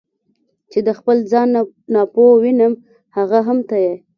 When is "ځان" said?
1.31-1.47